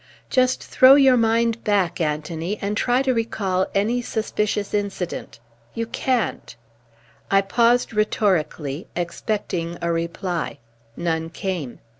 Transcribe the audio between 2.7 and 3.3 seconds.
try to